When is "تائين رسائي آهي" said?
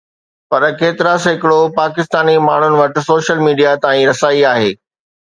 3.83-4.71